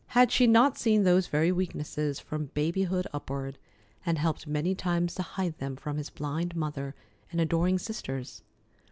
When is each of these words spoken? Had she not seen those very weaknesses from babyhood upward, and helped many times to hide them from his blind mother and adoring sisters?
Had 0.17 0.31
she 0.31 0.47
not 0.47 0.79
seen 0.79 1.03
those 1.03 1.27
very 1.27 1.51
weaknesses 1.51 2.19
from 2.19 2.47
babyhood 2.55 3.05
upward, 3.13 3.59
and 4.03 4.17
helped 4.17 4.47
many 4.47 4.73
times 4.73 5.13
to 5.13 5.21
hide 5.21 5.59
them 5.59 5.75
from 5.75 5.97
his 5.97 6.09
blind 6.09 6.55
mother 6.55 6.95
and 7.31 7.39
adoring 7.39 7.77
sisters? 7.77 8.41